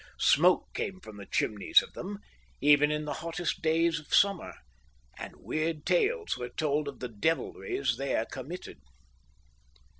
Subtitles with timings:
[0.17, 2.17] Smoke came from the chimneys of them,
[2.59, 4.55] even in the hottest days of summer,
[5.19, 8.79] and weird tales were told of the devilries there committed.